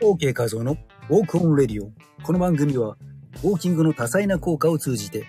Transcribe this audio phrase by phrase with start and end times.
[0.00, 0.76] OK 画像の
[1.10, 1.90] ウォークオンレディオ。
[2.22, 2.96] この番組は、
[3.42, 5.26] ウォーキングの多彩な効果を通じて、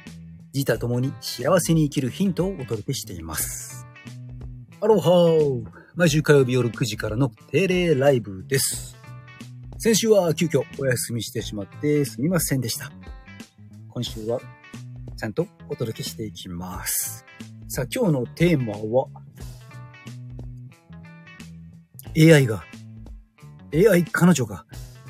[0.53, 3.87] 自他共に幸せに生きるヒントをお届けしています。
[4.79, 5.63] アロハー
[5.95, 8.95] 毎週火曜日夜9時からの定例ライブです。
[9.79, 12.91] 先週は急遽お休みしてしまってすみませんでした。
[13.89, 14.39] 今週は
[15.17, 17.25] ちゃんとお届けしていきます。
[17.67, 19.07] さあ今日のテーマは
[22.15, 22.63] AI が
[23.73, 24.65] AI 彼女が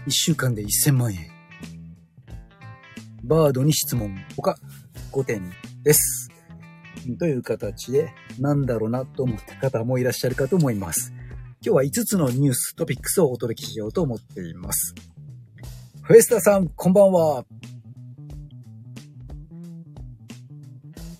[0.05, 1.27] 1週間で1000万円。
[3.23, 4.57] バードに質問、他
[5.11, 5.51] 5点
[5.83, 6.29] です。
[7.19, 11.13] という形で、なんだろうなと思った方もいらっしゃるかと思います。
[11.61, 14.95] 今日は5つのニュース、トピックスをお届けしようと思っています。
[16.01, 17.45] フェスタさん、こんばんは。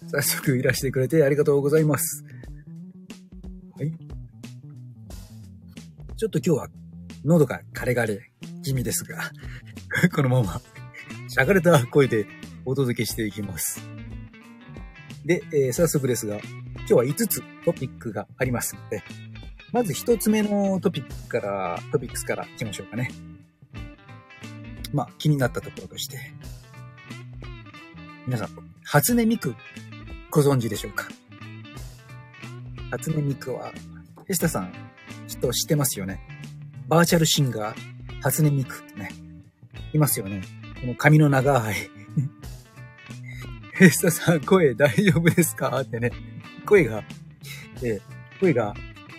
[0.07, 2.23] 早速いらしてくれてありがとうございます。
[3.77, 3.91] はい。
[6.17, 6.67] ちょっと今日は
[7.23, 8.31] 喉がカレガレ
[8.63, 9.31] 気味ですが、
[10.13, 10.61] このまま、
[11.27, 12.25] しゃがれた声で
[12.65, 13.81] お届けしていきます。
[15.25, 16.37] で、えー早速ですが、
[16.79, 19.03] 今日は5つトピックがありますので、
[19.71, 23.11] まず1つ目のトピックから、トピックスから行きましょうかね。
[24.93, 26.17] まあ、気になったところとして、
[28.25, 28.49] 皆さん、
[28.83, 29.55] 初音ミク、
[30.31, 31.07] ご存知でしょうか？
[32.91, 33.71] 初音ミクは、
[34.15, 34.73] フェスタさん、
[35.27, 36.19] きっと知ってますよね？
[36.87, 39.11] バーチャルシンガー、初音ミクってね、
[39.93, 40.41] いますよね。
[40.81, 41.75] この髪の長い。
[43.73, 45.79] フェスタさん、声大丈夫ですか？
[45.79, 46.11] ってね。
[46.65, 47.03] 声が、
[47.81, 48.01] えー
[48.39, 48.73] 声が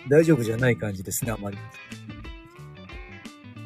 [0.09, 1.57] 大丈夫じゃない感じですね、あまり。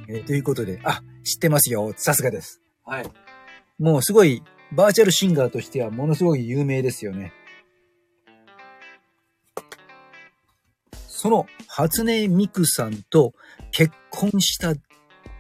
[0.08, 1.94] えーということで、あ、知ってますよ。
[1.98, 2.62] さすがです。
[2.86, 3.06] はい。
[3.80, 4.42] もうすごい、
[4.72, 7.34] バーチャルシンガーとしてはものすごい有名ですよね。
[11.08, 13.34] その初音ミクさんと
[13.72, 14.74] 結婚した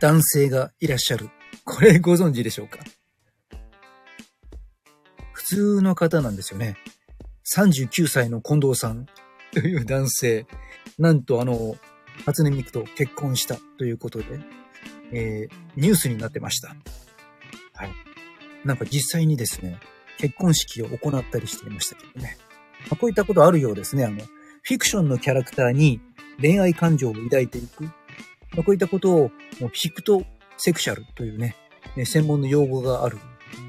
[0.06, 1.32] 男性がいらっしゃる。
[1.64, 2.78] これご存知でしょうか？
[5.34, 6.78] 普通の方なんですよね。
[7.56, 9.08] 39歳の近藤さん
[9.52, 10.46] という男性。
[11.00, 11.76] なんとあの、
[12.24, 14.26] 初音ミクと結婚したということで、
[15.12, 16.68] えーニュースになってました。
[16.68, 16.76] は
[17.86, 17.92] い。
[18.64, 19.80] なんか実際にですね、
[20.20, 22.38] 結婚式を行ったりしていましたけどね。
[22.82, 24.06] まあこういったことあるようですね。
[24.06, 26.00] あの、フィクションのキャラクターに
[26.40, 27.90] 恋愛感情を抱いていく。
[28.56, 29.20] まあこういったことを、
[29.60, 30.24] もうフィクト
[30.58, 31.56] セクシャルというね、
[31.96, 33.18] ね専門の用語がある、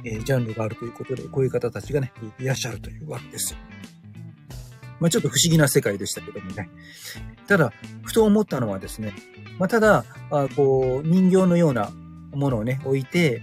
[0.05, 3.57] えージャンルがあるということで、こういう方たちがね、いらっしゃるというわけです。
[5.01, 6.71] まあちょっと不思議な世界でしたけどもね。
[7.47, 7.73] ただ、
[8.05, 9.13] ふと思ったのはですね、
[9.59, 11.91] まあただ、あこう、人形のような
[12.33, 13.43] ものをね、置いて、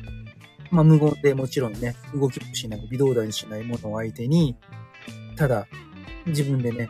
[0.72, 4.56] まあ無言でもちろんね、動きもしない、微動だにしないものを相手に、
[5.36, 5.68] ただ、
[6.26, 6.90] 自分でね、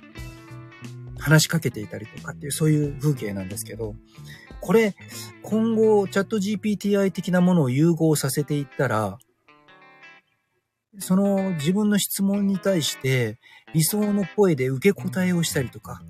[1.17, 3.95] 話しかけていたりとかっていう、そういう風景なんですけど、
[4.63, 4.96] これ、
[5.41, 9.18] 今後、チャット GPTI 的なものを融合させていったら、
[11.00, 13.40] その自分の質問に対して
[13.74, 16.01] 理想の声で受け答えをしたりとか、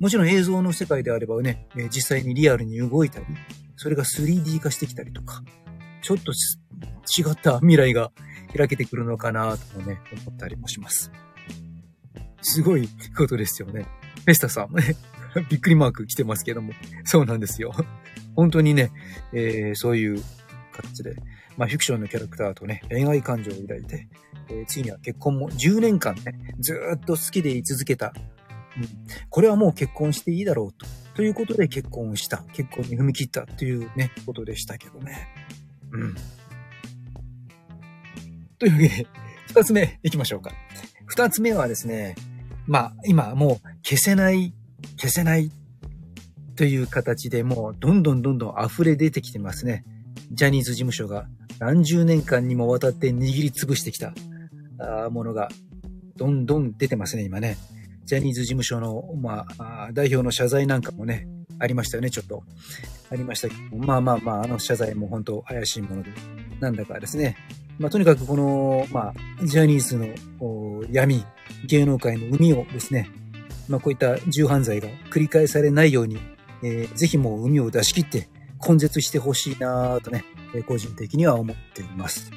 [0.00, 3.26] もちろん映像の世界であればね、実際にリアルに動いたり、
[3.76, 5.42] それが 3D 化してきたりとか、
[6.00, 8.10] ちょっと違った未来が
[8.56, 11.12] 開けてくるのかなともね、思ったりもします。
[12.40, 13.86] すごいことですよね。
[14.24, 14.96] フェスタさん、ね、
[15.50, 16.72] びっくりマーク来てますけども、
[17.04, 17.72] そうなんですよ。
[18.36, 18.90] 本当にね、
[19.32, 20.22] えーそういう
[20.72, 21.16] 形で、
[21.56, 24.08] まあ、フィクションのキャラクターとね、恋愛感情を抱いて、
[24.48, 28.14] えー次には結婚も10年間ね、ずっと好きでい続けた。
[28.74, 28.88] うん、
[29.28, 30.86] これはもう結婚していいだろうと。
[31.14, 32.42] ということで結婚した。
[32.52, 35.28] 結婚に踏み切ったっていうね、ことでしたけどね。
[35.92, 36.14] うん。
[38.58, 39.06] というわけで、
[39.48, 40.52] 二つ目行きましょうか。
[41.06, 42.14] 二つ目はですね、
[42.66, 44.54] まあ、今もう消せない、
[44.96, 45.50] 消せない
[46.56, 49.84] という形でもうどんどんどんどん溢れ出てきてますね。
[50.32, 51.26] ジャニーズ事務所が
[51.58, 54.12] 何十年間にもわたって握りつぶしてきた
[55.10, 55.48] ものが
[56.16, 57.56] どんどん出てますね、今ね。
[58.04, 62.42] ジャニーズ事務所の、まあ、代表の謝罪なんかもね、ありましたよね、ちょっと。
[63.10, 66.10] ありましたけど、まあまあまあ、あの謝罪も本当怪しいもので、
[66.60, 67.36] なんだかですね。
[67.78, 70.06] まあとにかくこの、まあ、ジャニーズの
[70.90, 71.24] 闇、
[71.66, 73.10] 芸能界の海をですね、
[73.68, 76.18] まあこういった重犯罪が繰り返されないように、
[76.62, 78.28] えーぜひもう海を出し切って
[78.66, 80.24] 根絶してほしいなとね、
[80.54, 82.30] えー個人的には思っています。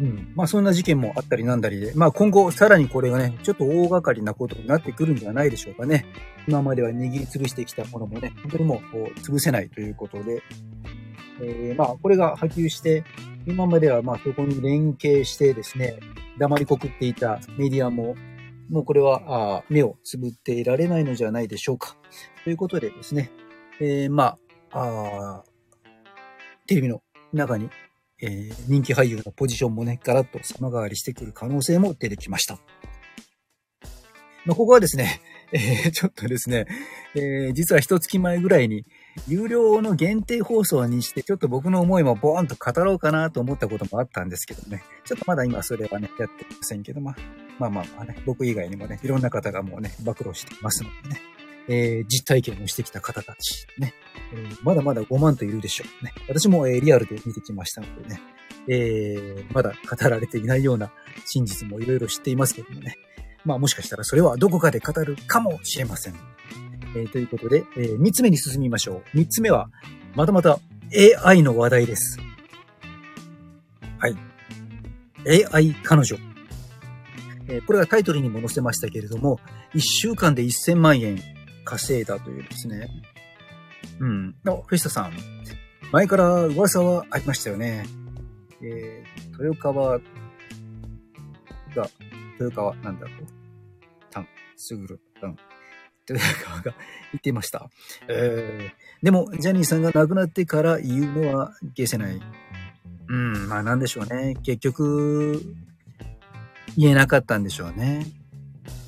[0.00, 0.32] うん。
[0.34, 6.06] まあそんな事件もあったりなんだりで、まあ今後さらにこれがね、ちょっと大掛かりなことになってくるんじゃないでしょうかね。
[6.46, 10.42] 今までは握りつぶしてきたものもね、本当にもう潰せないということで、
[11.40, 13.04] えーまあこれが波及して、
[13.46, 16.00] 今まではまあそこに連携してですね、
[16.38, 18.16] 黙りこくっていたメディアも、
[18.68, 21.96] もうこれは、あ目をつぶっていられないのじゃないでしょうか。
[22.42, 23.30] ということでですね、
[23.80, 24.36] えー、ま
[24.72, 25.44] あ、あ
[26.66, 27.02] テレビの
[27.32, 27.70] 中に、
[28.20, 32.58] えー、人気俳優のポジションもね、ガラッと様変わりしてくる可能性も出てきました。
[34.44, 35.20] まあ、ここはですね、
[35.52, 36.66] えー、ちょっとですね、
[37.14, 38.84] えー、実は一月前ぐらいに、
[39.28, 44.84] 有料の限定放送にして、ちょっと僕の思いもボーンと語ろうかなと思ったこともあったんですけどね。
[45.04, 47.16] ちょっとまだ今それはね、やってませんけど、まあ、
[47.58, 51.20] まあまあまあね、僕以外にもね、いろんな方がもうね、暴露していますのでね。
[51.68, 53.92] えー、実体験をしてきた方たち、ね、
[54.32, 56.12] えー、まだまだ5万といるでしょうね。
[56.28, 58.20] 私も、えー、リアルで見てきましたのでね、
[58.68, 60.92] えー、まだ語られていないような
[61.24, 62.96] 真実もいろいろ知っていますけどもね。
[63.44, 66.14] まあもしかしたらそれはどこかで語るかもしれません。
[66.96, 69.16] えー、ということで、えー、3つ目に進みましょう。
[69.16, 69.68] 3つ目は、
[70.14, 70.58] またまた
[71.26, 72.18] AI の話題です。
[73.98, 74.16] はい。
[75.52, 76.16] AI 彼女。
[77.48, 79.38] えー、これがタイトルにも載せましたけれども、
[79.74, 81.20] 1週間で1000万円
[81.64, 82.88] 稼いだというですね。
[84.00, 84.34] うん。
[84.42, 85.12] フェスタさん。
[85.92, 87.84] 前から噂はありましたよね。
[88.62, 90.02] えー、豊川が、
[92.40, 93.26] 豊川なんだろう。
[94.10, 95.00] タン、すぐる、
[96.06, 96.16] タン。
[96.16, 96.72] 豊川が言
[97.18, 97.68] っていました。
[98.08, 102.20] えー、でも、ジャニーさんが亡くなってから言うのは消せない。
[103.08, 104.36] うん、まあなんでしょうね。
[104.42, 105.42] 結局、
[106.76, 108.06] 言えなかったんでしょうね。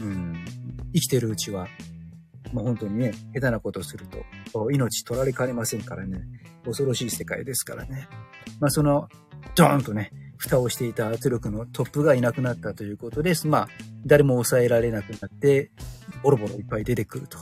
[0.00, 0.44] うん。
[0.92, 1.68] 生きてるうちは、
[2.52, 4.06] もう本当にね、下手なことをする
[4.52, 6.22] と、命取られかねませんからね。
[6.64, 8.08] 恐ろしい世界ですからね。
[8.60, 9.08] まあその、
[9.54, 13.46] ドーンとね、蓋をしていた圧力のトップがいなくなったということです。
[13.48, 13.68] まあ、
[14.06, 15.70] 誰も抑えられなくなって、
[16.22, 17.38] ボロボロいっぱい出てくると。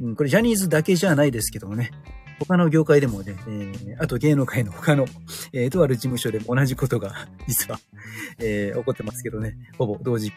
[0.00, 1.90] うん、これジャニーズだけじゃないですけどもね、
[2.38, 5.06] 他の業界でもね、えー、あと芸能界の他の、
[5.52, 7.78] えー、とある事務所でも同じことが実は、
[8.38, 10.32] えー、起こってますけどね、ほぼ同時に、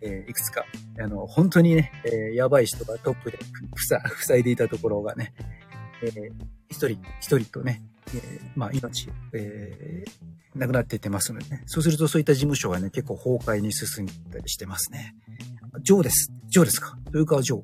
[0.00, 0.64] えー、いくつか、
[1.00, 3.38] あの、本当にね、えー、やばい人がトップで
[3.76, 5.34] 塞いでいたところがね、
[6.02, 6.32] えー、
[6.68, 15.14] 一人一人とね、えー、まあ命、えー、亡くなっていってますのでね、そうするとそういった事務所はね、結構崩壊に進んだりしてますね。
[15.80, 16.32] ジョーです。
[16.48, 16.96] ジョーですか？
[17.10, 17.62] というかジョー。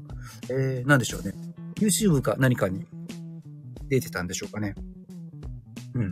[0.51, 1.33] えー、なんでしょうね。
[1.77, 2.87] YouTube か何かに
[3.89, 4.75] 出てたんでしょうかね。
[5.95, 6.03] う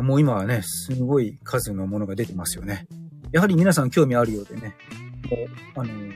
[0.00, 0.04] ん。
[0.04, 2.86] もう今はね、すごい数のものが出てますよね。
[3.32, 4.74] やはり皆さん興味あるようでね、
[5.30, 6.12] もう、あのー、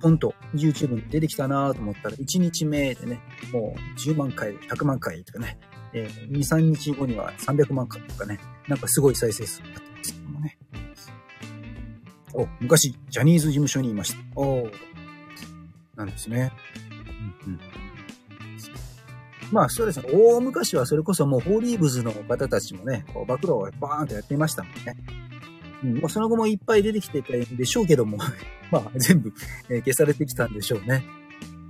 [0.00, 3.20] ポンと YouTube に出てきたなと思ったら、1日目でね、
[3.52, 5.58] もう10万回、100万回とかね、
[5.92, 8.38] えー、2、3日後には300万回とかね、
[8.68, 9.83] なんかすごい再生数になって。
[12.34, 14.40] お、昔、ジャニーズ事務所にいました。
[14.40, 14.68] お
[15.96, 16.52] なんですね。
[17.46, 17.60] うんうん
[19.52, 20.08] まあそうですね。
[20.12, 24.96] 大昔はそれこそもうホーリーブズの方たちもね、こう暴露をバーンとやっていましたもんね。
[25.84, 28.18] うん、まあ、その後もいっぱい出てきてたんでしょうけども
[28.72, 29.32] まあ全部、
[29.68, 31.04] えー、消されてきたんでしょうね。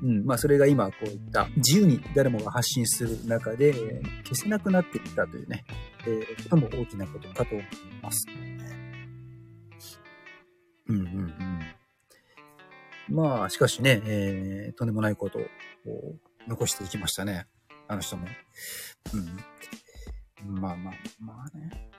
[0.02, 5.64] うん、まあそれが今こういった自由に誰もが発信する中で、えー、消せなくなってきたというね、
[6.06, 7.64] えー、ことも大きなことかと思い
[8.02, 8.26] ます。
[10.88, 11.08] うんうんう
[13.12, 13.14] ん。
[13.14, 15.42] まあしかしね、えー、とんでもないことを
[16.48, 17.46] 残していきましたね。
[17.88, 18.26] あの人も。
[19.12, 20.60] うん。
[20.60, 21.90] まあまあ、まあね。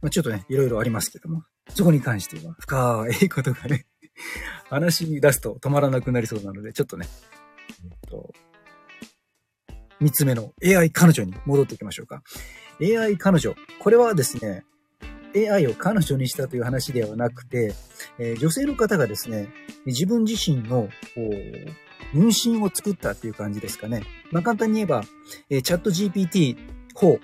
[0.00, 3.86] まあちょっとね、いろいろありますけども、そこに関しては深いことがね、
[4.68, 7.06] 話に出すと止まらなくなりそうなので、ちょっとね、
[7.84, 8.32] えっと、
[10.00, 12.22] 三つ目の AI 彼女に戻っていきましょうか。
[12.80, 13.54] AI 彼女。
[13.80, 14.64] これはですね、
[15.36, 17.74] AI を彼女にしたという話ではなくて、
[18.18, 19.48] えー、女性の方がですね、
[19.86, 20.88] 自分自身の、
[22.12, 24.02] 分身を作ったっていう感じですかね。
[24.30, 25.02] まあ、簡単に言えば、
[25.50, 27.20] えー、チャット GPT4、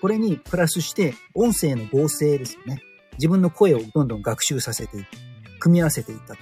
[0.00, 2.82] これにプラスして音声の合成ですよね。
[3.18, 5.06] 自分の声をどんどん学習させていく。
[5.60, 6.40] 組み合わせていったと。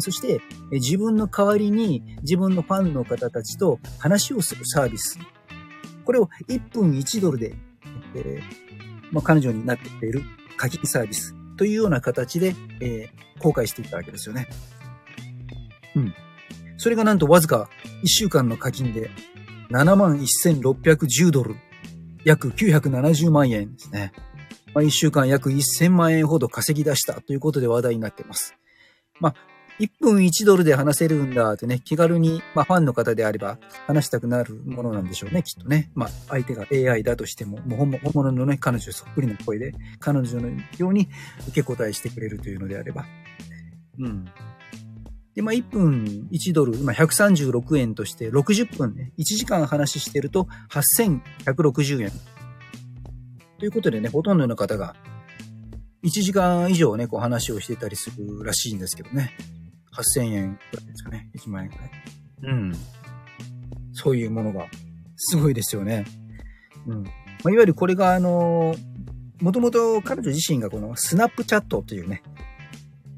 [0.00, 0.40] そして、
[0.72, 5.18] 自分の代わりに自分のファンの方たちと話をするサービス。
[6.04, 7.54] これを1分1ドルで、
[8.14, 8.65] えー、
[9.12, 10.22] まあ、彼女になってくれる
[10.56, 14.48] 課金サービスというような形で、えー、公開していったわけですよね。
[15.94, 16.14] うん。
[16.76, 17.68] それがなんとわずか
[18.02, 19.10] 1週間の課金で
[19.70, 21.56] 71,610ドル、
[22.24, 24.12] 約970万円ですね。
[24.74, 28.54] まあ、1週間約1000万円ほど稼ぎ出したということで話題になっています。
[29.20, 29.34] まあ、
[29.78, 35.90] 1分1ドルで話せるんだってね、気軽に、まあ、ファンの方であれば話したくなるものなんでしょうね、きっとね。
[35.94, 41.08] まあ、相手が AI だとしても、もう本物のね、彼女そっくりの声で、彼女のように
[41.48, 43.04] 受け答えしてくれるというのであれば。
[43.98, 44.24] うん。
[45.34, 52.12] で、まあ、1分1ドル、今136円として60分ね、1時間話してると8160円。
[53.58, 54.96] ということでね、ほとんどの方が
[56.02, 59.32] 1時間以上ね、こう話をしてたりするらしいんですけどね。
[59.96, 61.30] 8000円くらいですかね。
[61.36, 61.90] 1万円くらい。
[62.42, 62.72] うん。
[63.92, 64.66] そういうものが、
[65.16, 66.04] すごいですよね。
[66.86, 67.02] うん。
[67.02, 67.10] ま
[67.46, 68.74] あ、いわゆるこれがあの
[69.40, 72.22] もともと彼女自身がこのスナップチャットというね、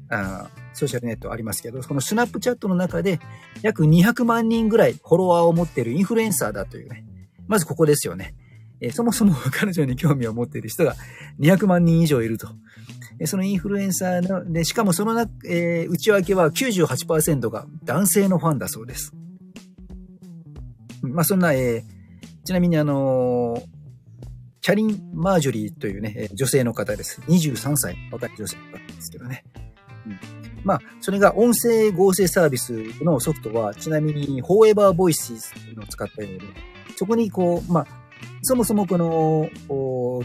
[0.09, 3.19] あソーシャルネットありますけど、このスナップチャットの中で
[3.61, 7.05] 約200万人ぐらいフォロワーを持っているインフルエンサーだというね。
[7.47, 8.35] まずここですよね。
[8.81, 10.95] えー、そもそも彼女に興味を持っている人が
[11.39, 12.49] 200万人以上いると。
[13.27, 19.11] そのインフルエンサーの、で、しかもそのな、えー、内訳は98%が男性のファンだそうです。
[21.01, 23.63] まあ、そんな、えー、ちなみにあのー、
[24.61, 27.21] キャリン・マージョリーというね、女性の方です。
[27.27, 29.43] 23歳、若い女性の方ですけどね。
[30.05, 30.19] うん、
[30.63, 32.73] まあ、それが音声合成サービス
[33.03, 35.37] のソフトは、ちなみに、フォーエバーボイスい
[35.73, 36.45] うのを使ったようで、
[36.95, 37.87] そこにこう、まあ、
[38.41, 39.49] そもそもこの、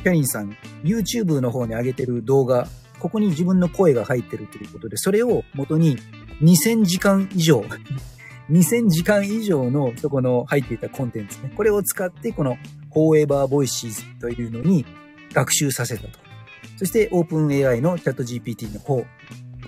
[0.02, 2.68] キャリンさん、YouTube の方に上げてる動画、
[3.04, 5.98] ここに自分の声が入ってるということで、それを元に
[6.40, 7.62] 2000時間以上、
[8.48, 11.52] 2000時間以上のそこの入っていたコンテンツね。
[11.54, 12.56] これを使って、この
[12.94, 14.86] Forever Voices というのに
[15.34, 16.18] 学習させたと。
[16.78, 19.06] そして OpenAI の ChatGPT の方、こ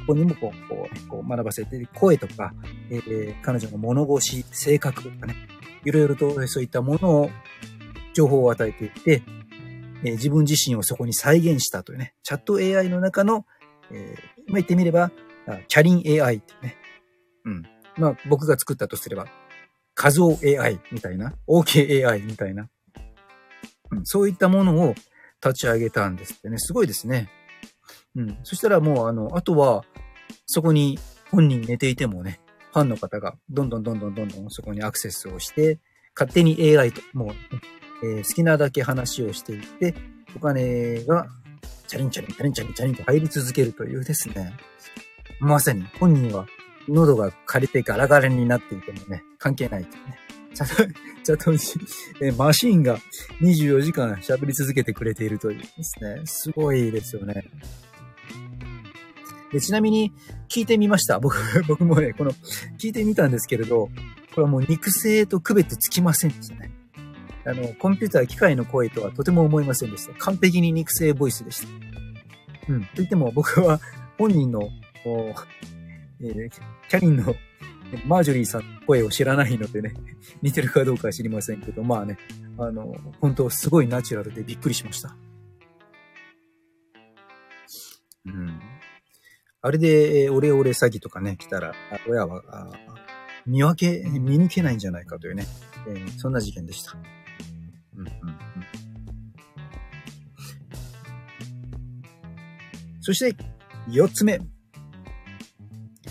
[0.07, 2.55] こにもこう、こうこう学ばせて、声とか、
[2.89, 5.35] えー、彼女の物腰、性格とかね、
[5.85, 7.31] いろいろとそういったものを、
[8.15, 9.23] 情報を与えていって、
[10.05, 13.47] えー、自分自身をそこに再現したというね、チャット AI の中の、
[13.91, 15.11] えー、今言ってみれば、
[15.69, 16.77] キャリン AI っていうね、
[17.45, 17.63] うん。
[17.97, 19.27] まあ僕が作ったとすれば、
[19.95, 22.69] 画像 AI みたいな、OKAI みたいな、
[23.91, 24.95] うん、そういったものを
[25.43, 26.59] 立ち上げたんですってね。
[26.59, 27.31] すごいですね。
[28.17, 28.39] うん。
[28.43, 29.85] そしたらもう、あの、あとは、
[30.47, 30.99] そこに
[31.31, 32.41] 本人寝ていてもね、
[32.73, 35.79] ファンの方がどんどんどんどんどんどんそこにアクセスをして、
[36.15, 37.29] 勝手に AI と、もう、
[38.03, 39.95] えー、好きなだけ話をしていって、
[40.35, 41.27] お金が
[41.87, 44.55] チャリンチャリン、チャリンチャリン、チャリンと入り続けるというですね。
[45.41, 46.47] まさに本人は
[46.89, 50.19] 喉が枯れてガラガラになっていてもね、関係ないというね。
[50.55, 52.99] チャト、チャトえマシーンが
[53.43, 56.23] 24時間喋り続けてくれているというですね。
[56.25, 57.45] すごいですよね。
[59.53, 60.13] でちなみに
[60.49, 61.21] 聞いてみました。
[61.21, 61.37] 僕、
[61.69, 62.33] 僕もね、この、
[62.79, 63.87] 聞いてみたんですけれど、
[64.35, 66.71] これはもう肉声と区別つきませんでしたね。
[67.47, 70.15] あの、コンピューター、機械の声とはとても思いませんでした。
[70.15, 71.69] 完璧に肉声ボイスでした。
[72.69, 72.83] うん。
[72.83, 73.81] と言っても僕は
[74.19, 74.69] 本人の、
[75.05, 76.51] えー、
[76.89, 77.37] キャリンの
[78.05, 79.95] マージョリーさんの声を知らないのでね、
[80.43, 82.19] 似てるかどうかは知りませんけど、まあね、
[82.59, 85.17] あの、本当すごいナチュラルでびっくりしました。
[88.27, 88.61] うん。
[89.63, 91.75] あれで、オレオレ詐欺とかね、来たら、
[92.09, 92.73] 親は、
[93.47, 95.47] 見分け、見抜けないんじゃないかというね、
[95.89, 96.97] えー、そんな事件でした。
[97.97, 98.37] うんうんうん、
[103.01, 103.37] そして、
[103.91, 104.41] 四つ目。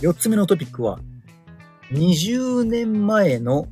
[0.02, 1.00] 四つ目のトピックは、
[1.92, 3.68] 20年前の、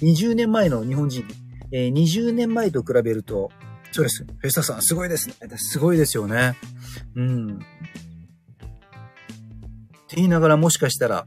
[0.00, 1.24] 20年前の日本人、
[1.72, 3.50] えー、20年前と比べると、
[3.92, 4.24] そうです。
[4.24, 5.34] フェスタさん、すごいですね。
[5.56, 6.56] すごいですよね。
[7.16, 7.54] うん。
[7.54, 7.58] っ
[10.08, 11.24] て言いながらもしかしたら、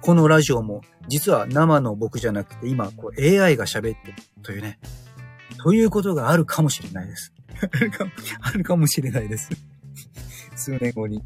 [0.00, 4.78] このラジオも、実は生の僕じゃなくて、今、こう AI が喋ってるというね。
[5.62, 7.34] ということがあるかもしれないです。
[8.40, 9.50] あるかもしれないです。
[10.56, 11.22] 数年後に。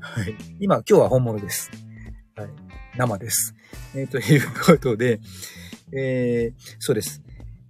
[0.00, 0.36] はい。
[0.60, 1.70] 今、今日は本物です。
[2.36, 2.50] はい。
[2.96, 3.54] 生です。
[3.94, 5.20] えー、ということで、
[5.92, 7.22] えー、そうです。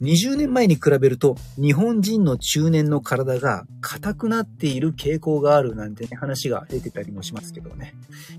[0.02, 7.95] 20年前に比べると日本人の中年の体が硬くなっている傾向があるなんてね、話が出てたりもしますけどね。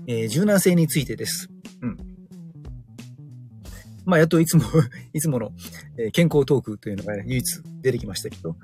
[0.06, 1.48] えー、柔軟性についてです。
[1.80, 2.13] うん。
[4.04, 4.64] まあ、やっといつも
[5.12, 5.52] いつもの、
[5.96, 8.56] え健康トークというのが、ね、唯一出てきましたけど、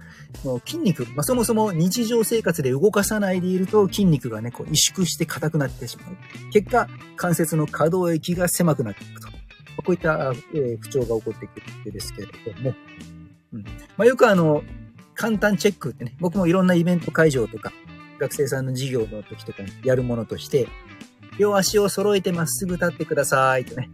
[0.44, 6.16] もう筋肉、まあ、そもそも日常生活で動かさないでいると筋肉がね、こう萎縮して硬くなってしまう。
[6.52, 9.28] 結果、関節の可動域が狭くなっていくと。
[9.82, 12.74] こういった、え、不調が起こってくるわけですけれども、
[13.52, 13.64] うん。
[13.96, 14.62] まあ、よくあの、
[15.14, 17.72] 簡単チェックってね、僕もいろんなイベント会場とか、
[18.18, 20.68] 学生さんの授業の時とかにやるものとして、
[21.38, 23.90] 両足を揃えてまっすぐ立ってくださいとね、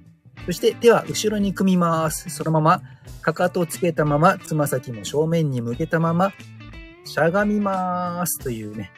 [0.47, 2.31] そして手は後ろに組みます。
[2.31, 2.83] そのまま、
[3.21, 6.33] かかとをつけたまま、つま先も正面に向けたまま、
[7.05, 8.93] しゃがみますというね、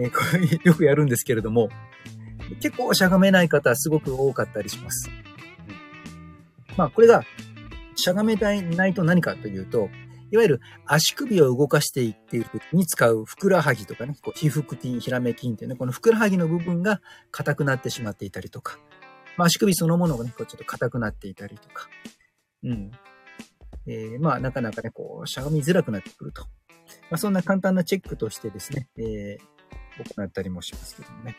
[0.00, 1.68] えー、これよくやるんですけれども、
[2.60, 5.10] 結構しゃがめない方すごく多かったりします。
[6.76, 7.24] まあ、これが、
[7.96, 9.88] しゃがめないと何かというと、
[10.30, 18.78] いわゆる足首を動かしていっている時に使うふくらはぎとかね、こう皮腹筋、ひらめ筋っていうね、このふくらはぎの部分が硬くなってしまっていたりとか、
[19.38, 21.88] まあ、足首そのものがね、こうちょっと硬くなっていたりとか、
[22.64, 22.90] うん。
[23.86, 26.42] えー、まあ、なかなかね、こう、しゃがみづらくなってくると。
[26.42, 31.36] まあ、そんな簡単なチェックとしてですね、えー、行ったりもしますけどもね。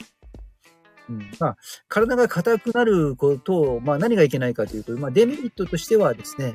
[1.10, 1.58] うん、まあ、
[1.90, 6.54] 体が硬くなることを、まあ何がいけないかというと、まあデメリットとしてはですね、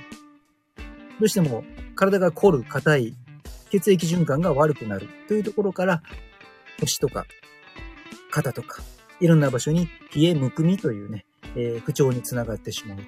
[1.21, 1.65] どうしても
[1.97, 3.15] 体が凝る、硬い、
[3.71, 6.03] 血液循環が悪くなるというところから、
[6.81, 7.27] 腰とか
[8.31, 8.83] 肩とか、
[9.21, 13.05] いろんな場所に冷え、むくみというね、えー、不調につながってしまうと。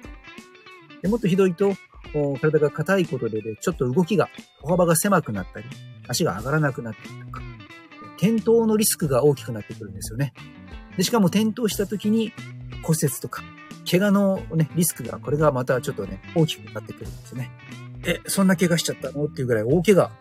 [1.01, 1.75] でもっとひどいと、
[2.41, 4.29] 体が硬いことで、ちょっと動きが、
[4.61, 5.67] 歩幅が狭くなったり、
[6.07, 7.41] 足が上がらなくなったりとか、
[8.17, 10.33] 転倒のリスクが大きくなってくるんですよね。
[10.95, 12.33] で、しかも転倒した時に
[12.81, 13.43] 骨折とか、
[13.89, 17.51] 怪我のね、リスクが、これがまたちょっとね、大きくなってくるんですね。
[18.05, 19.25] え、そんな怪我しちゃったの？
[19.25, 20.11] っていうぐらい大怪我。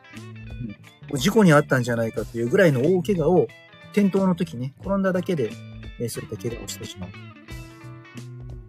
[1.11, 3.49] うん、事故にあったんじゃないかというぐらいの大怪我を、
[3.92, 5.50] 転倒の時ね、転んだだけで、
[5.99, 7.11] えそういった怪我をしてしまう。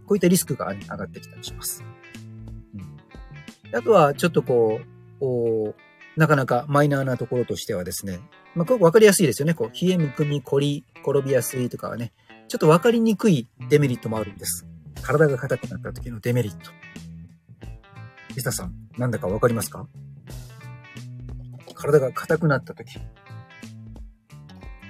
[0.08, 1.84] こういったリスクが上がってきたりします。
[2.74, 2.78] う
[3.72, 5.76] ん、あとは、ちょっとこう、お
[6.16, 8.20] なかなかマイナーなところとしてはですね、
[8.56, 9.54] まあ、わかりやすいですよね。
[9.54, 12.12] こう、冷え、むくみ、凝り、転びやすいとかはね、
[12.48, 14.66] ちょっとわかりにくいデメリットもあるんです。
[15.04, 16.72] 体が硬くなった時のデメリット。
[18.36, 19.88] リサさん、なんだかわかりますか？
[21.76, 22.98] 体が硬くなった時。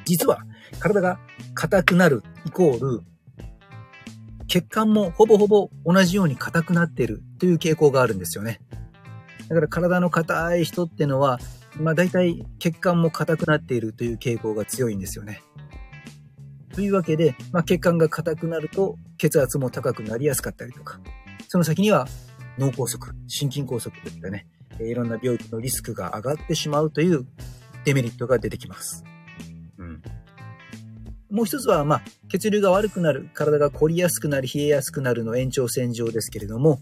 [0.05, 0.43] 実は、
[0.79, 1.19] 体が
[1.53, 3.03] 硬くなるイコール、
[4.47, 8.59] 血管もほぼほぼ同じように硬くなっているという傾向があるんですよね。
[9.49, 11.39] だから体の硬い人ってのは、
[11.79, 15.41] まあ大体血管も硬くなっているという傾向が強いんですよね。
[16.73, 20.99] というわけで、まあ、血管が硬くなると血圧も高くなりやすかったりとか、
[21.47, 22.07] その先には
[22.59, 24.45] 脳梗塞、心筋梗塞といったね、
[24.79, 27.25] いろんな病気のリスクが上がってしまうという
[27.83, 29.03] デメリットが出てきます。
[31.29, 36.79] もう一つは、まあ、血流が悪くなる、体が凝りやすくなり、冷えやすくなるの延長線上ですけれども、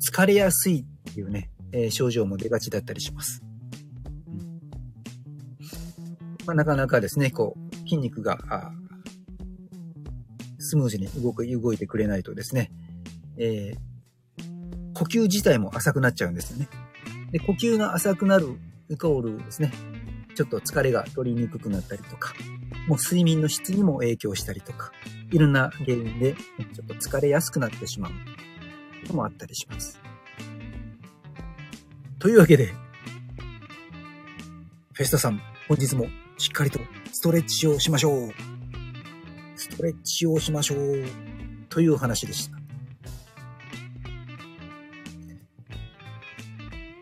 [0.00, 3.42] 疲れやすいっていうね、えー、症状も出がちだったりします。
[4.28, 4.60] うん
[6.46, 8.38] まあ、なかなかですね、こう、筋肉が、
[10.58, 12.72] スムーズに動く、動いてくれないとですね、
[13.36, 13.90] えー、
[14.94, 16.68] 呼吸自体も浅くなっちゃうんですよね。
[17.30, 19.72] で、呼吸が浅くなるイコールですね、
[20.34, 22.32] ちょっと疲れが取りにくくなったりとか、
[22.88, 24.92] もう睡眠の質にも影響したりとか、
[25.30, 28.12] いろんな原因でちょっと疲れやすくなってしまう
[29.02, 30.00] こともあったりします。
[32.18, 32.74] というわけで、
[34.92, 36.80] フェスタさん、本日もしっかりと
[37.12, 38.32] ストレッチをしましょう。
[39.56, 41.04] ストレッチをしましょう。
[41.68, 42.58] という話でした。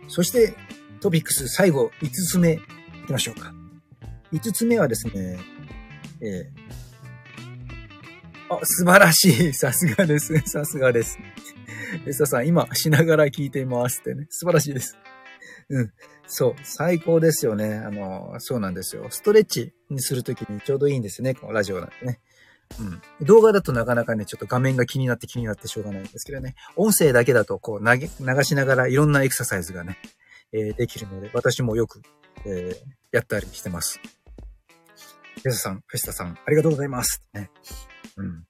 [0.08, 0.54] そして、
[1.00, 2.58] トピックス最後、5つ目、い
[3.06, 3.54] きましょうか。
[4.32, 5.38] 5つ目はですね、
[6.20, 9.52] えー、あ、素晴らしい。
[9.54, 10.36] さすがです。
[10.46, 11.18] さすがです。
[12.06, 14.26] エスタさん、今、しながら聞いていますってね。
[14.30, 14.96] 素晴らしいです。
[15.70, 15.92] うん。
[16.26, 16.54] そう。
[16.62, 17.74] 最高ですよね。
[17.74, 19.06] あの、そうなんですよ。
[19.10, 21.34] ストレッチにするときにちょうどいいんですね。
[21.34, 22.20] このラジオなんてね。
[22.80, 23.26] うん。
[23.26, 26.54] 動画だとなかなかね、ちょっと画面が気になって気になってしょうがないんですけどね。
[26.76, 29.98] 音声だけだと、こう、投げ、流しながらいろんなエクササイズがね、
[30.52, 32.02] えー、できるので、私もよく、
[32.44, 32.76] えー、
[33.12, 34.00] やったりしてます。
[35.42, 37.22] フェスタさん、フェスタさん、ありがとうございます。
[37.32, 37.50] ね。
[38.16, 38.44] うん。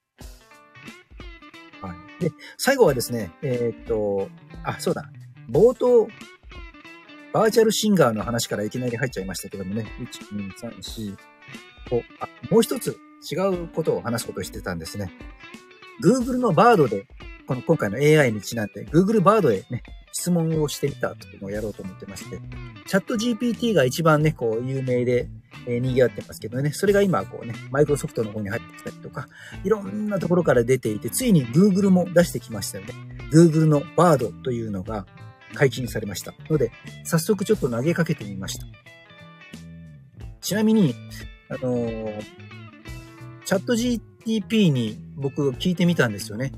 [1.83, 2.22] はい。
[2.24, 4.29] で、最後はですね、えー、っと、
[4.64, 5.11] あ、そうだ。
[5.51, 6.09] 冒頭、
[7.33, 9.87] バーチャルシンガーの話からいきなり入っちゃいましたけどもね。
[10.01, 11.16] 1、2、3、4、
[11.90, 12.03] 5。
[12.20, 12.96] あ、もう一つ
[13.31, 15.12] 違うことを話すことをしてたんですね。
[16.03, 17.07] Google の Bard で、
[17.46, 19.83] この今回の AI にちなんで、Google Bard へね、
[20.18, 22.40] 質問をしてみたというのをやろうと思ってまして、
[22.88, 25.28] チャット GPT が一番ね、こう、有名で、
[25.66, 29.28] えー、賑わってますけどね、それが今、こうね、マイクロソフトの方に入ってきたりとか、
[29.62, 32.94] いろんなところから出ていて、ついに Google も出してきましたよね。
[33.33, 35.07] Google の Bard というのが
[35.54, 36.35] 解禁されました。
[36.50, 36.72] ので、
[37.04, 38.66] 早速ちょっと投げかけてみました。
[40.40, 40.96] ちなみに、
[41.48, 42.22] あのー、
[43.44, 46.52] チャット GTP に僕聞いてみたんですよね。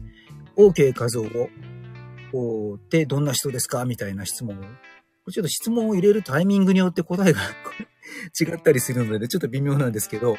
[0.57, 1.27] OK 画像を、
[2.77, 3.85] ってどんな人ですか？
[3.85, 4.61] みたいな質問を。
[5.31, 7.41] ちょっと質問を入れるタイミングによって答えが
[8.41, 10.37] 違ったりするので、ちょっと微妙なんですけど、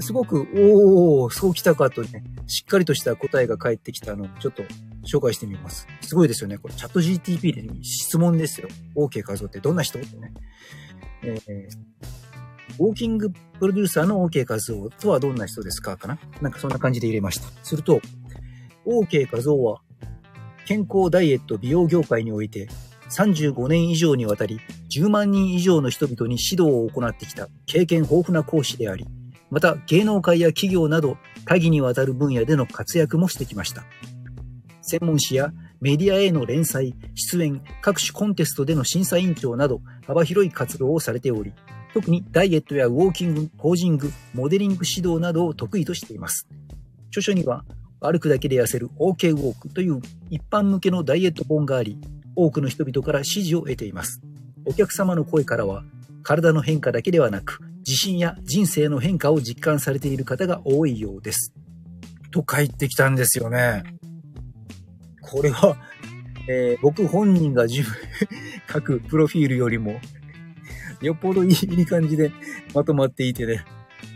[0.00, 4.62] すごく、おー、そう来たかとね、しっかりとした答えが返ってきたのをちょっと
[5.06, 5.86] 紹介してみます。
[6.02, 6.58] すごいですよね。
[6.58, 8.68] これチャット GTP で、質問ですよ。
[8.96, 9.98] OK 画像ってどんな人？
[9.98, 10.34] ってね。
[11.22, 15.96] えー、ウォーキングプロデューサーの OK 画像とはどんな人ですか？
[15.96, 16.18] かな？
[16.42, 17.46] なんかそんな感じで入れました。
[17.62, 18.02] すると、
[18.86, 19.80] OK 画像は
[20.66, 22.68] 健康ダイエット美容業界において
[23.10, 29.06] 35年以上にわたり10万人以上の人々に指導を行ってきた経験豊富な講師であり、
[29.50, 33.84] また芸能界や企業など多岐にわたる分野での活躍もしてきました。
[34.82, 41.52] 専門誌やメディアへの連載、出演、各種コンテストでの審査委員長など幅広い活動をされており、
[41.94, 46.46] 特にダイエットやウォーキング、ポージング、モデリング指導などを得意としています。
[47.08, 47.64] 著書には、
[48.00, 51.98] 歩くだけで痩せる OK ウォークという一般向けのダイエット本があり、
[52.34, 54.20] 多くの人々から支持を得ています。
[54.64, 55.84] お客様の声からは、
[56.22, 61.52] 体の変化だけではなく、自信や人生の変化を実感されている方が多いようです。
[62.30, 63.82] と書いてきたんですよね。
[65.20, 65.76] これは、
[66.48, 67.92] えー僕本人が自分
[68.72, 70.00] 書くプロフィールよりも、
[71.02, 72.32] よっぽどいいいい感じで
[72.74, 73.64] まとまっていてね、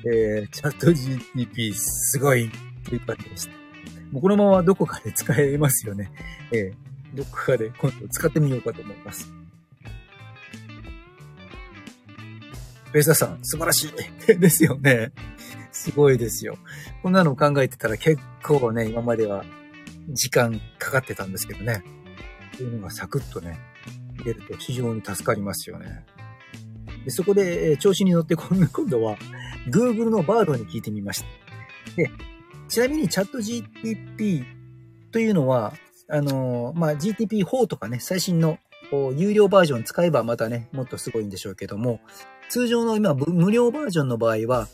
[0.07, 2.51] えー、チャット GTP すごい
[2.85, 3.64] という感じでした。
[4.15, 6.13] もうこのままどこかで使えますよね。
[6.53, 9.29] えー、どこかで今度使ってみようかと思います。
[12.93, 13.93] ベーサさん、素晴らしい
[14.39, 15.11] ですよね。
[15.73, 16.59] すごいですよ。
[17.03, 19.45] こんなの考えてたら結構ね、今までは
[20.11, 21.83] 時間かかってたんですけどね。
[22.53, 23.59] こういうのがサクッとね、
[24.25, 26.07] 出ると非常に助かりますよね。
[27.05, 28.57] でそこで、え調子に乗って今
[28.89, 29.19] 度は
[29.69, 31.27] Google の Bard に聞いてみました。
[31.97, 32.13] で、
[32.75, 34.45] ちなみにチャット GTP
[35.13, 35.75] というのは、
[36.09, 38.59] あのーまあ、GTP4 とかね、最新の
[39.15, 42.01] 有料バージョン使えばまたね、もっとすごいんでしょうけども、
[42.49, 44.67] 通常の今、無料バージョンの場合は、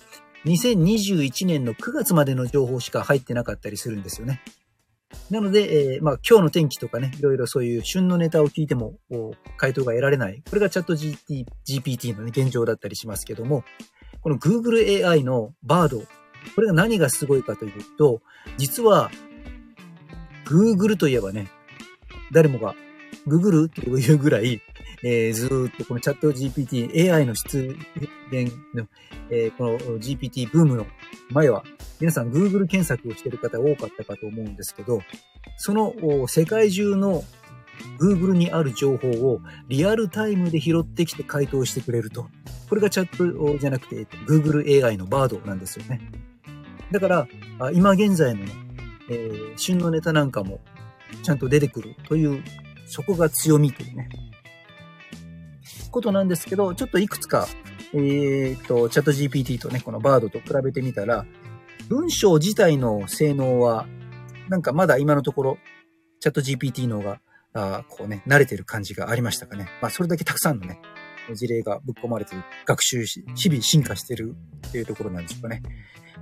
[0.46, 4.40] 2021年の9月までの情報しか入ってなかったりするんですよね。
[5.28, 8.94] なので、えーまあ、今日の天気とかね、いろいろそういう旬のネタを聞いても、
[9.58, 10.42] 回答が得られない。
[10.48, 13.62] これがチャット GT GPT の、ね、現状だったりしますけども、
[14.22, 16.06] この Google AI の Bard、
[16.54, 18.20] これが何がすごいかというと、
[18.56, 19.10] 実は、
[20.46, 21.48] Google といえばね、
[22.32, 22.74] 誰もが
[23.26, 24.60] Google というぐらい、
[25.02, 27.74] えーずーっとこのチャット GPT、AI の出
[28.30, 28.86] 現の、
[29.30, 30.86] えーこの GPT ブームの
[31.30, 31.64] 前は、
[32.00, 35.02] 皆さん Google 検索をしている方多かったかと思うんですけど、
[35.56, 35.94] その
[36.26, 37.24] 世界中の
[37.98, 42.28] Google にある情報をリアルタイムで拾ってきて回答してくれると。
[42.68, 46.00] これがチャットじゃなくて、Google AI の Bard なんですよね。
[46.90, 47.28] だから、
[47.72, 48.52] 今現在のね、
[49.10, 50.60] えー旬のネタなんかも
[51.22, 52.42] ちゃんと出てくるという、
[52.86, 54.08] そこが強みというね、
[55.90, 57.46] ことなんですけど、ちょっといくつか、
[57.92, 61.26] えーっと、チャット GPT とね、この Bard と比べてみたら、
[61.88, 63.86] 文章自体の性能は、
[64.48, 65.58] なんかまだ今のところ、
[66.20, 67.20] チャット GPT の方が、
[67.52, 69.68] あこうね、慣れてる感じがありましたかね。
[69.82, 70.80] まあ、それだけたくさんのね、
[71.34, 72.34] 事例がぶっ込まれて、
[72.66, 74.34] 学習し、日々進化してる
[74.68, 75.62] っていうところなんでしょうかね。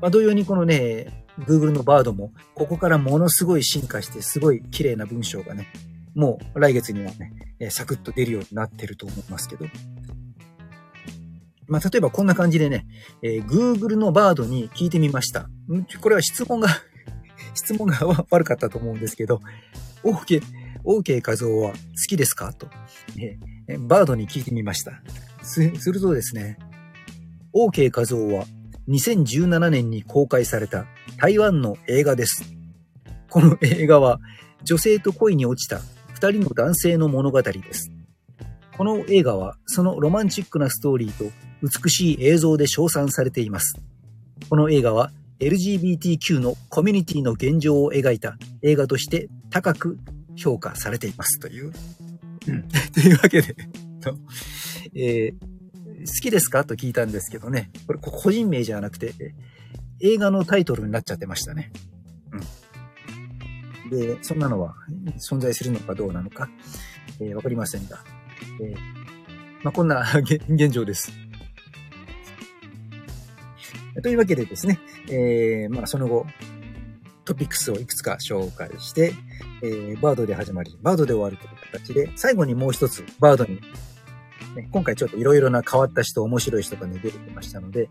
[0.01, 5.69] まあ、同様にこのね、Google の Bard も、ここからものすごい進化して、すごい綺麗な文章がね、
[6.15, 9.67] もう来月にはね、サクッと出るようになってると思いますけど。
[11.67, 12.87] まあ、例えばこんな感じでね、
[13.23, 15.49] えー Google の Bard に聞いてみました。
[16.01, 16.69] これは質問が、
[17.55, 19.41] 質問が悪かったと思うんですけど、
[20.03, 20.43] OK、
[20.85, 21.77] OK 画像は好
[22.09, 22.53] きですか？
[22.53, 22.69] と、
[23.19, 25.03] えーえーバードに聞いてみました。
[25.43, 26.59] す、するとですね、
[27.55, 28.45] OK 画像は
[28.89, 30.87] 2017年に公開された
[31.19, 32.45] 台湾の映画です。
[33.29, 34.19] この映画は
[34.65, 35.81] 女性と恋に落ちた
[36.15, 37.91] 二人の男性の物語です。
[38.77, 41.31] この映画はそのロマンチックなストーリーと
[41.63, 43.79] 美しい映像で称賛されています。
[44.49, 49.99] この映画は LGBTQ のコミュニティの現状を描いた映画として高く
[50.41, 51.73] 評価されていますという。
[52.47, 53.55] うん、 というわけで、
[54.01, 54.17] と
[54.95, 55.49] えー
[56.01, 56.65] 好きですか？
[56.65, 57.71] と聞いたんですけどね。
[57.89, 59.35] これこ個人名じゃなくて、え
[60.01, 61.73] 映画のタイトルになっちゃってましたね。
[63.89, 63.91] うん。
[63.91, 64.77] で、そんなのは
[65.19, 66.49] 存在するのかどうなのか、
[67.21, 68.05] えーわかりませんが。
[68.61, 68.77] えー
[69.65, 71.11] まあ、こんな現現状です。
[74.01, 74.79] というわけでですね、
[75.11, 76.27] えーまあ、その後、
[77.29, 79.13] トピックスをいくつか紹介して、
[79.63, 83.61] えーバードで始まり、バードで終わるという形で、最後にもう一つ、バードに、
[84.57, 87.91] ね、今回ちょっといろいろな変わった人、面白い人がね、出てきましたので、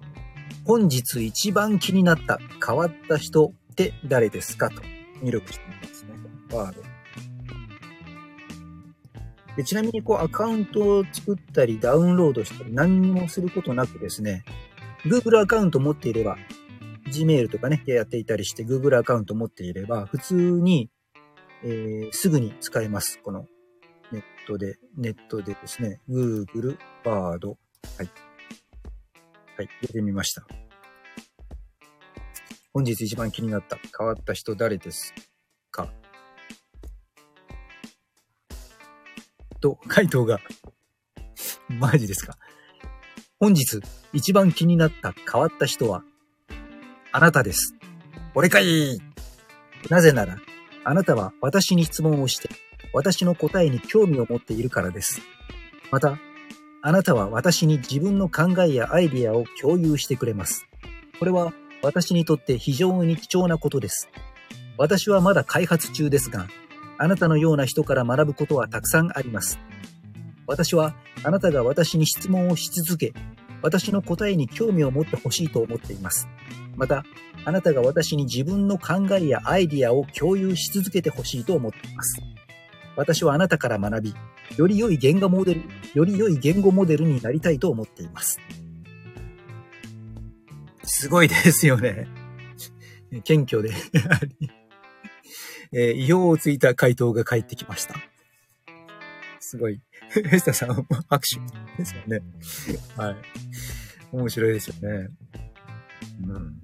[0.65, 4.81] 本日一番気になった変わった人って誰ですかと
[5.21, 6.09] 入力してみますね。
[6.49, 6.81] バード。
[9.55, 14.43] でちなみに、こう、アカウントを作ったり、ダウンロードしたり、何もすることなくですね、
[15.05, 16.37] Google アカウント持っていれば、
[17.11, 20.89] Gmail とかね、やっていたりして、Google アカウント持っていれば、普通に、
[21.63, 23.19] えーすぐに使えます。
[23.23, 23.45] この、
[24.11, 27.57] ネットで、ネットでですね、Google バード。
[27.97, 28.09] はい。
[29.57, 30.45] はい、入れてみました。
[32.73, 35.13] 本日一番気になった変わった人誰です
[35.71, 35.91] か？
[39.59, 40.39] と、回答が、
[41.67, 42.37] マジですか？
[43.39, 43.79] 本日
[44.13, 46.03] 一番気になった変わった人は、
[47.17, 47.73] あなたです。
[48.35, 49.01] 俺かい
[49.89, 50.37] なぜなら、
[50.83, 52.47] あなたは私に質問をして、
[52.93, 55.19] 私の答えに興味を持っているからです。
[55.89, 56.19] また、
[56.83, 60.67] あなたは私に自分の考えやアイディアを共有してくれます。
[61.17, 64.09] これは私にとって非常に貴重なことです。
[64.77, 66.45] 私はまだ開発中ですが、
[66.99, 69.57] あなたのような人から学ぶことはたくさんあります。
[70.45, 73.11] 私はあなたが私に質問をし続け、
[73.63, 76.27] 私の答えに興味を持ってほしいと思っています。
[76.77, 77.03] また、
[77.43, 82.21] あなたが私に自分の考えやアイディアを共有し続けてほしいと思っています。
[82.95, 84.15] 私はあなたから学び、
[84.55, 85.63] より良い言語モデル、
[85.95, 88.39] より良い言語モデルになりたいと思っています。
[90.83, 92.07] すごいですよね。
[93.23, 93.73] 謙虚で
[95.73, 97.95] えー、意表をついた回答が返ってきました。
[99.39, 99.81] すごい。
[100.29, 101.39] ヘスタさん、拍手
[101.77, 102.21] ですよね。
[102.95, 103.15] はい。
[104.11, 105.09] 面白いですよね。
[106.21, 106.61] うん。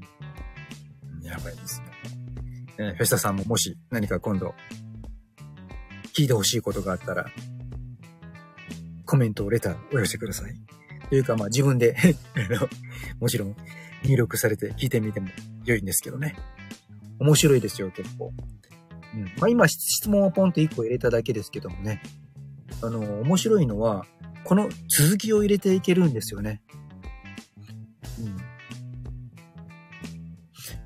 [1.24, 1.86] やばいですね。
[2.78, 4.56] えー、フェスタさんももし何か今度
[6.14, 7.26] 聞いてほしいことがあったら、
[9.06, 10.54] コメントを、レターお寄せください。
[11.10, 11.96] というか、まあ自分で
[13.20, 13.56] もちろん
[14.04, 15.30] 入力されて聞いてみても
[15.66, 16.36] 良いんですけどね。
[17.20, 18.32] 面白いですよ、結構。
[19.16, 19.24] うん。
[19.40, 22.02] まあ今質問をポンと1個入れただけですけどもね。
[22.82, 24.06] あの、面白いのは、
[24.44, 26.62] この続きを入れていけるんですよね。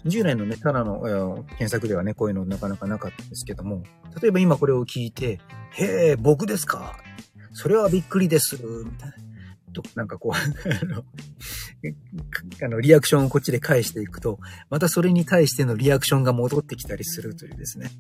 [0.08, 3.84] 従来のね、ただの検索ではね、こういうのなかなかなかったんですけども、
[4.22, 5.40] 例えば今これを聞いて、
[5.72, 6.98] へえ、僕ですか？
[7.54, 8.56] それはびっくりです。
[8.56, 9.28] みたいな。
[9.74, 11.04] と、なんかこうあの、
[12.66, 14.40] あの、リアクションをこっちで返していくと、
[14.70, 17.92] またそれに対してのリアクションが戻ってきたりするというですね。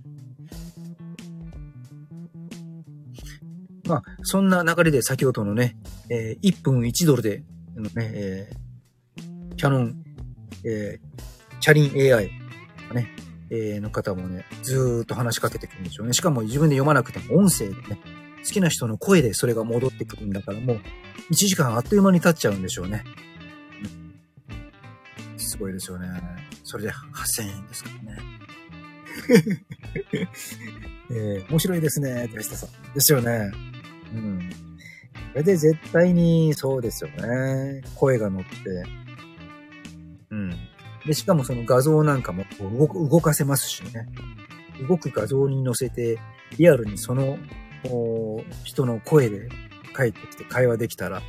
[3.86, 5.78] まあ、そんな流れで先ほどのね、
[6.10, 7.43] えー、1分1ドルで、
[7.76, 10.04] のね、えー、キャノン、
[10.65, 11.37] えー、
[11.67, 12.30] チャリン AI
[12.77, 13.10] とかね、
[13.49, 16.13] えー、の方もね、ずーっと話しかけてくるんでしょうね。
[16.13, 17.99] しかも自分で読まなくても音声でね、
[18.41, 20.80] 好きな人の声でそれが戻ってくるんだからもう
[21.30, 23.03] 1時間あっという間に経っちゃうんでしょうね。
[25.36, 26.08] すごいですよね。
[26.63, 28.21] それで8000円ですからね。
[31.12, 32.93] えー、面白いですね、テスタさん。
[32.93, 33.51] ですよね。
[34.13, 34.49] うん。
[35.34, 37.82] それで絶対にそうですよね。
[37.95, 38.47] 声が乗って。
[40.32, 40.56] うん。
[41.08, 44.08] で、しかもその画像なんかも動く動かせますしね。
[44.88, 46.20] 動く画像に乗せて、
[46.58, 47.38] リアルにその
[48.63, 49.50] 人の声で
[49.96, 51.22] 帰ってきて会話できたら、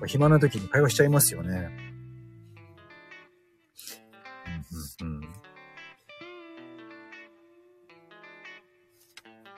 [0.00, 1.70] うん、暇な時に会話しちゃいますよね。
[5.02, 5.28] うんうんうん、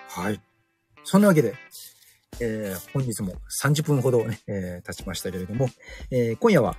[0.08, 0.40] はい。
[1.04, 1.54] そんなわけで、
[2.40, 5.68] えー、本日も30分ほどね、えー、経ちましたけれども、
[6.10, 6.76] えー、今夜は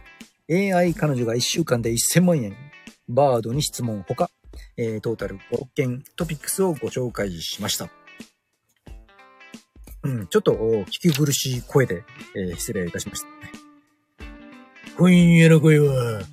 [0.51, 2.57] AI 彼女が1週間で1000万円、
[3.07, 4.31] バードに質問ほか、
[4.77, 7.87] えー、トータル5件トピックスをご紹介しました。
[10.01, 12.03] うん、ちょっと聞き苦しい声で、
[12.35, 13.51] えー、失礼いたしました、ね。
[14.97, 16.23] 今夜の声は、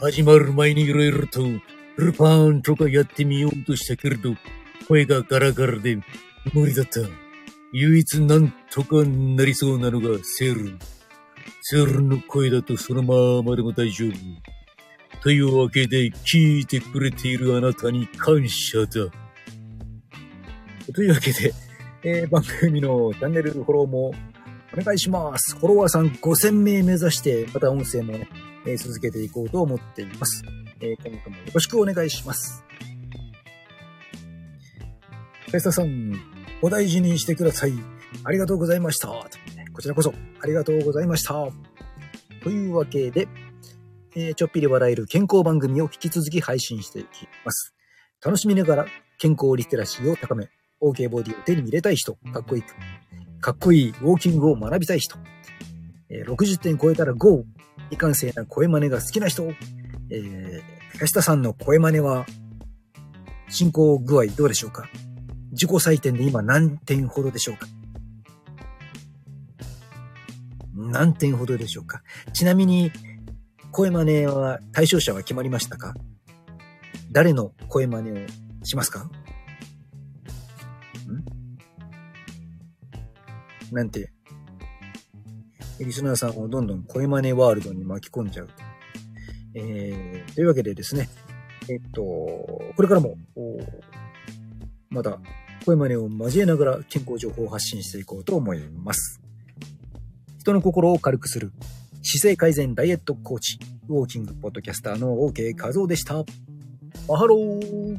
[0.00, 1.42] 始まる前にいろいろと、
[1.98, 4.36] ルパーンとかやってみようとしたけれど、
[4.88, 5.96] 声がガラガラで
[6.54, 7.00] 無理だった。
[7.74, 10.78] 唯一なんとかなりそうなのがセール。
[11.62, 14.12] セールの声だとそのままでも大丈夫。
[15.22, 18.88] というわけで聞いてくれているあなたに感謝だ。
[20.94, 21.52] というわけで、
[22.04, 24.14] えー、番組のチャンネルフォローもお
[24.76, 25.56] 願いします。
[25.56, 28.28] フォロワーさん5000名目指して、また音声もね、
[28.66, 30.44] えー、続けていこうと思っています。
[30.80, 32.64] えー、今後ともよろしくお願いします。
[35.46, 36.14] フェスタさん、
[36.62, 37.72] お大事にしてください。
[38.24, 39.08] ありがとうございました。
[39.76, 41.34] こちらこそ、ありがとうございました。
[42.42, 43.28] というわけで、
[44.14, 47.74] えー、ちょっぴり笑える健康番組を引き続き配信していきます。
[48.24, 48.86] 楽しみながら
[49.18, 50.48] 健康リテラシーを高め、
[50.80, 52.62] OK ボディを手に入れたい人、かっこいい、
[53.42, 55.18] かっこいいウォーキングを学びたい人、
[56.08, 57.44] えー、60点超えたら GO!
[57.90, 59.42] 未完成な声真似が好きな人、
[60.10, 60.62] えー、
[60.98, 62.24] 高下さんの声真似は、
[63.50, 64.88] 進行具合どうでしょうか？
[65.52, 67.66] 自己採点で今何点ほどでしょうか？
[70.76, 72.02] 何点ほどでしょうか？
[72.32, 72.92] ちなみに、
[73.72, 75.94] 声真似は対象者は決まりましたか？
[77.10, 78.16] 誰の声真似を
[78.62, 79.00] しますか？
[79.04, 79.10] ん？
[83.74, 84.12] なんて、
[85.80, 88.48] リスナーさんをどんどん声真似ワールドに巻き込んじゃう。
[89.54, 91.08] えー、というわけでですね、
[91.68, 93.16] えっと、これからも、
[94.88, 95.18] まだ
[95.64, 99.20] 声真似を交えながら健康情報を発信していこうと思います。
[100.46, 101.50] 人の心を軽くする
[102.04, 106.24] 姿勢改善ダイエットコーチ、ウォーキングポッドキャスターの OK 画像でした。
[107.08, 107.98] マハロー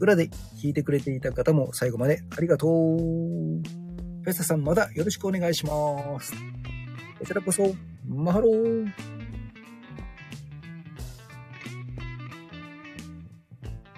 [0.00, 0.28] 裏で
[0.60, 2.70] 聞いてくれていた方も最後までありがとう。
[2.98, 6.32] フェスタさんまだよろしくお願いします。
[7.20, 7.62] こちらこそ、
[8.04, 9.09] マハロー。